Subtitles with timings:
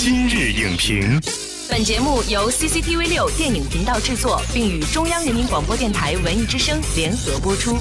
[0.00, 1.20] 今日影评，
[1.68, 7.76] 本节目由 CCTV 六电影频道制作，并与中央人民广播电台文艺之声联合播出。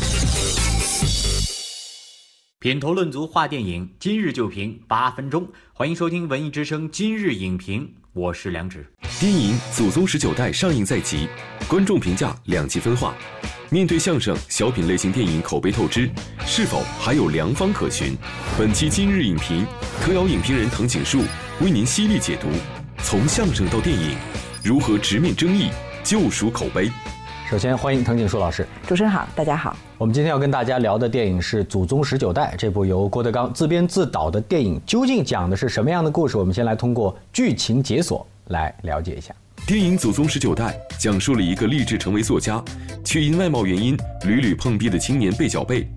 [2.60, 5.48] 品头论足话电影，今日就评八分钟。
[5.74, 8.84] 欢迎收听文艺之声今日影评，我是梁植。
[9.20, 11.28] 电影《祖宗十九代》上映在即，
[11.68, 13.14] 观众评价两极分化。
[13.70, 16.10] 面对相声、小品类型电影口碑透支，
[16.48, 18.18] 是否还有良方可循？
[18.58, 19.64] 本期今日影评，
[20.02, 21.22] 特邀影评人藤井树
[21.62, 22.48] 为您犀利解读：
[23.04, 24.18] 从相声到电影，
[24.64, 25.70] 如何直面争议，
[26.04, 26.90] 救赎口碑？
[27.50, 29.74] 首先欢迎藤井树老师，主持人好，大家好。
[29.98, 36.36] 我们今天要跟大家聊的电影是《祖宗十九代》，这部由郭德纲自编自导的电影，究竟讲的是什么样的故事？
[36.36, 39.34] 我们先来通过剧情解锁来了解一下。
[39.66, 42.62] 电影《祖宗十九代》讲述了一个立志成为作家，
[43.06, 45.88] 却因外貌原因屡屡碰壁的青年贝小贝，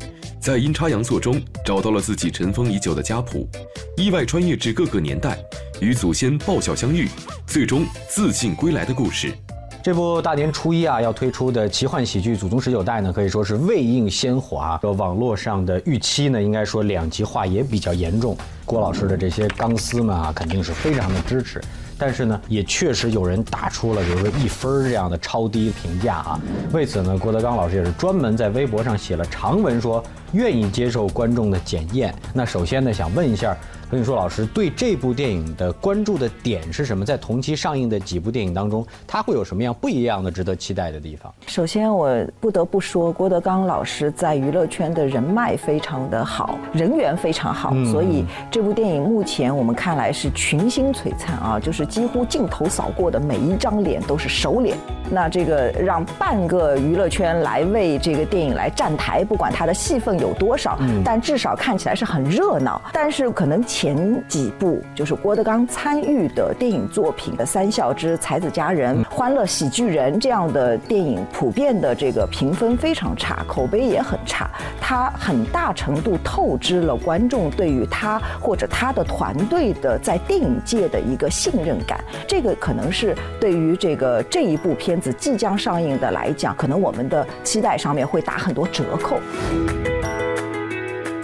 [0.40, 3.48] 在阴差阳错中找到了自己尘封已久的家谱，
[3.96, 5.36] 意外穿越至各个年代，
[5.80, 7.08] 与祖先爆笑相遇，
[7.44, 9.34] 最终自信归来的故事。
[9.82, 14.78] 这部大年初一啊要推出的奇幻喜剧《祖宗十九代》呢，可以说是未映先火啊。
[14.82, 18.36] 网络上的预期呢，应该说两极化也比较严重。
[18.66, 21.62] 郭老师的这些钢丝们啊，肯定是非常的支持。
[21.96, 26.40] 但是呢，也确实有人打出了比如说一分这样的超低评价啊。
[26.74, 32.14] 为此呢，郭德纲老师也是专门在微博上写了长文，说愿意接受观众的检验。
[32.34, 33.56] 那首先呢，想问一下。
[33.90, 37.04] 跟你说，老师对这部电影的关注的点是什么？
[37.04, 41.32] 在同期上映的几部电影当中，它会有什么样不一样的、值得期待的地方？
[41.48, 54.76] 首先，我不得不说，郭德纲老师在娱乐圈的人脉非常的好，人缘非常好，所以这部电影目前我们看来是群星璀璨啊，就是几乎镜头扫过的每一张脸都是熟脸。
[55.10, 62.80] 那这个让半个娱乐圈来为这个电影来站台，不管它的戏份有多少，但至少看起来是很热闹。
[62.92, 63.96] 但是可能前
[64.28, 74.50] 几部就是郭德纲参与的电影作品的《三笑之才子佳人》《欢乐喜剧人》这样的电影，普遍的这个评分非常差，口碑也很差。
[74.82, 82.04] 他很大程度透支了观众对于他或者他的团队的在电影界的一个信任感。
[82.28, 85.10] 这个可能是对于这个这一部片子。
[85.14, 89.18] 即将上映的来讲，可能我们的期待上面会打很多折扣。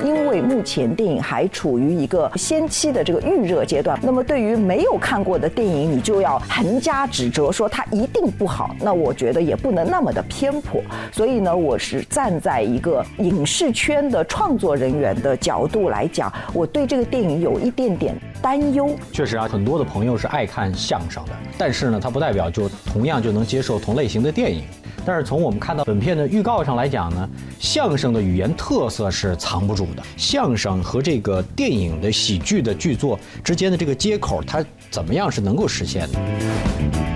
[0.04, 8.74] 因为目前电影还处于一个先期的这个预热阶段，那么对于没有看过的电影，你就要横加指责说它一定不好。
[8.80, 10.80] 那我觉得也不能那么的偏颇。
[11.12, 18.94] 所以呢，我是站在一个影视圈的创作人员的角度来讲，我对这个电影有一点点担忧。
[19.12, 24.62] 确实啊，很多的朋友是爱看相声的，但是呢，它不代表就同样就能接受同类型的电影。
[25.06, 27.28] 但是从我们看到本片的预告上来讲呢，
[27.60, 30.02] 相声的语言特色是藏不住的。
[30.16, 37.16] 相声和这个电影的喜剧的剧作之间的这个接口，它怎么样是能够实现的？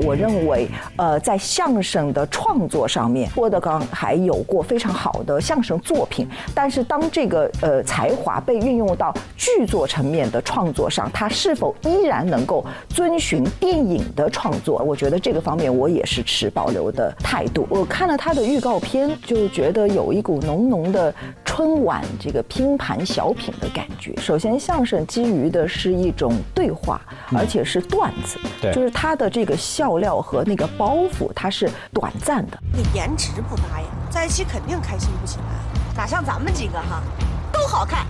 [0.00, 6.28] 我认为，呃，在相声的创作上面，郭德纲还有过非常好的相声作品。
[6.54, 14.82] 但是，当这个呃才华被运用到剧作层面的创作上，他是否依然能够遵循电影的创作？
[14.82, 17.66] 我觉得这个方面我也是持保留的态度。
[17.70, 21.14] 我看了他的预告片，就觉得有一股浓浓的
[21.54, 24.16] 春晚这个拼盘小品的感觉。
[24.16, 26.98] 首先，相声基于的是一种对话，
[27.36, 28.38] 而且是段子，
[28.72, 29.98] 就是它的这个笑。
[29.98, 32.58] 料和那个包袱，它是短暂的。
[32.72, 35.44] 你颜值不搭呀，在一起肯定开心不起来。
[35.94, 37.02] 哪像咱们几个哈，
[37.52, 38.06] 都好看。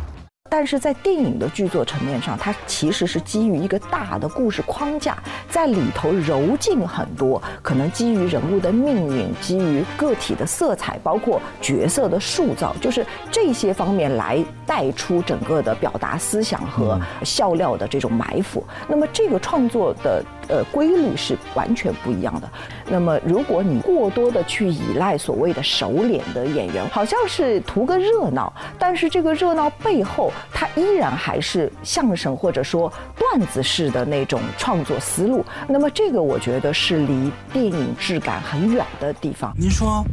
[0.52, 5.16] 但是在电影的剧作层面上，它其实是基于一个大的故事框架，
[5.48, 18.62] 在里头揉进很多可能基于人物的命运、基于个体的色彩，包括角色的塑造，就是这些方面来带出整个的表达思想和笑料的这种埋伏。
[18.86, 20.22] 那么这个创作的。
[20.48, 22.50] 呃，规律是完全不一样的。
[22.90, 35.44] 那么，如果你过多的去依赖所谓的熟脸的演员，好像是图个热闹，但是这个热闹背后，它依然还是相声或者说段子式的那种创作思路。
[35.68, 39.52] 那么，这个我觉得是离电影质感很远的地方。
[39.58, 40.04] 您说，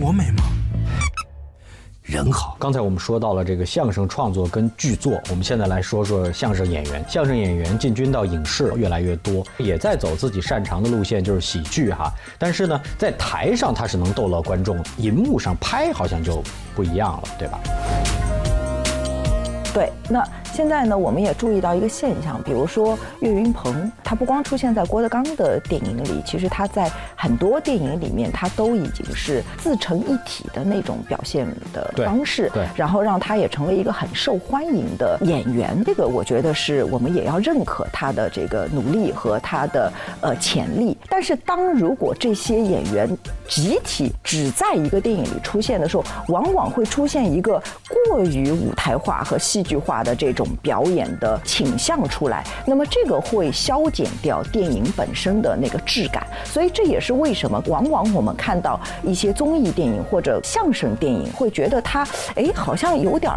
[0.00, 0.42] 我美吗？
[2.02, 2.54] 人好。
[2.60, 7.02] 刚才我们说到了这个相声创作跟剧作，我们现在来说说相声演员。
[7.08, 12.12] 相声演员进军到影视越来越多，也在走自己擅长的路线，就是喜剧哈。
[12.38, 16.42] 但是呢，在台上他是能逗乐观众，银幕上拍好像就
[16.74, 17.58] 不一样了，对吧？
[19.74, 20.24] 对，那。
[20.54, 35.82] 现在呢，我们也注意到一个现象，比如说岳云鹏，他不光出现在郭德纲的电影里，其实他在很多电影里面，他都已经是自成一体的那种表现的方式，对，然后让他也成为一个很受欢迎的演员。
[35.84, 40.96] 这个我觉得是我们也要认可他的这个努力和他的呃潜力。
[41.10, 43.10] 但是当如果这些演员
[43.48, 47.60] 集体只在一个电影里出现的时候，往往会出现一个
[48.08, 56.26] 过于舞台化和戏剧化的这种表演的倾向出来，那么这个会消减掉电影本身的那个质感。
[56.44, 63.32] 所以这也是为什么往往我们看到一些综艺电影或者相声电影，会觉得它哎好像有点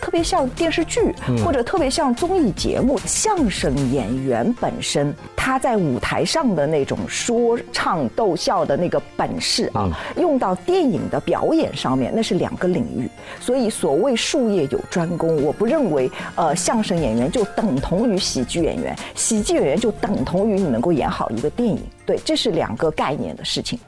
[0.00, 1.14] 特别像电视剧，
[1.44, 2.98] 或者特别像综艺节目。
[3.06, 13.08] 相声演员本身他在舞台上的那种说唱逗笑的那个本事啊，用到电影的表演上面，那是两个领域。
[13.40, 21.82] 所以所谓术业有专攻，我不认为呃呃相声演员就等同于喜剧演员，喜剧演员就等同于你能够演好一个电影。
[22.04, 23.78] 对，这是两个概念的事情。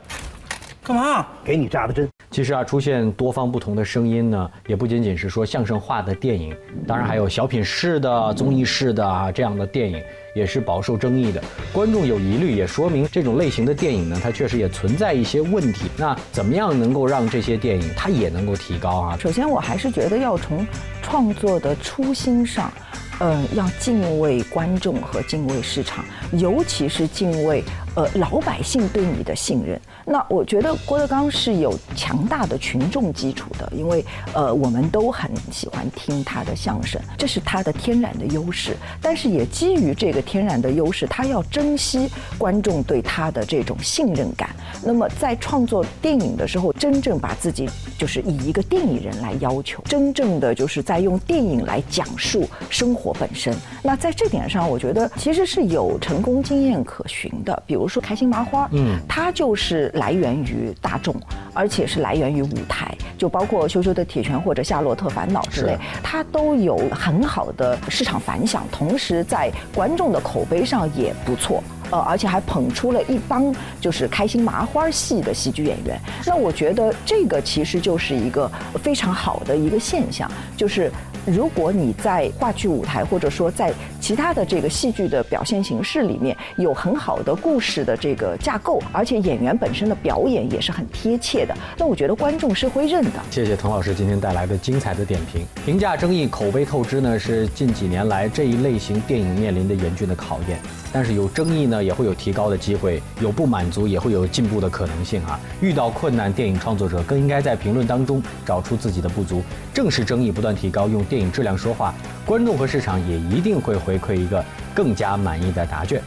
[0.88, 1.26] 干嘛？
[1.44, 2.08] 给你扎的针。
[2.30, 6.56] 其实啊，出现多方不同的声音呢，也不仅仅是说相声化的电影，
[6.86, 10.02] 当然还有小品式的、综艺式的啊这样的电影，
[10.34, 11.42] 也是饱受争议的。
[11.74, 15.90] 观众有疑虑，也说明这种类型的电影呢，它确实也存在一些问题。
[15.98, 19.18] 那怎么样能够让这些电影它也能够提高啊？
[19.20, 20.66] 首先，我还是觉得要从
[21.02, 22.72] 创作的初心上。
[23.20, 27.64] 嗯，要敬畏观众和敬畏市场，尤其是敬畏
[27.98, 29.78] 呃老百姓对你的信任。
[30.04, 38.76] 那我觉得郭德纲是有强大的群众基础的，因为呃我们都很喜欢听他的相声，这是他的天然的优势。
[39.02, 42.08] 但是也基于这个天然的优势，他要珍惜
[42.38, 44.50] 观众对他的这种信任感。
[44.84, 47.68] 那么在创作电影的时候，真正把自己
[47.98, 53.08] 就是以一个电影人来要求，真正的就是在用电影来讲述生活。
[53.18, 53.52] 本身，
[53.82, 57.60] 那在这点上，我觉得其实是有成功经验可循的。
[57.66, 61.14] 比如如说《开心麻花》，嗯，它就是来源于大众，
[61.54, 71.64] 而且是来源于舞台，就包括《羞羞的铁拳》或者《夏洛特烦恼》之类，它都有很好的市场反响，同时在观众的口碑上也不错。
[71.90, 73.50] 呃，而且还捧出了一帮
[73.80, 75.98] 就是开心麻花系的喜剧演员。
[76.26, 78.46] 那我觉得这个其实就是一个
[78.82, 80.92] 非常好的一个现象，就是。
[81.26, 93.10] 如果你在话剧舞台，或者说在其他的这个戏剧的表现形式里面有很好的故事的这个架构，而且演员本身的表演也是很贴切的，那我觉得观众是会认的。
[93.30, 95.44] 谢谢滕老师今天带来的精彩的点评。
[95.66, 100.58] 评价争议、口碑透支呢，是近几年来这一类型电影面临的严峻的考验。
[100.90, 105.38] 但是有争议呢，也会有提高的机会；有不满足，也会有进步的可能性啊。
[105.60, 109.42] 遇到困难，电影创作者更应该在评论当中找出自己的不足，
[109.74, 111.17] 正视争议，不断提高，用电。
[111.18, 111.92] 电影质量说话，
[112.24, 116.00] 观众和市场也一定会回馈一个更加满意的答卷。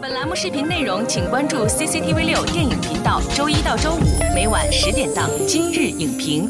[0.00, 6.48] 本栏目视频内容，请关注 CCTV 六电影频道，周一到周五每晚十点档《今日影评》。